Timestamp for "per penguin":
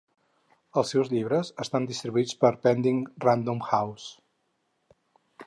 2.45-3.05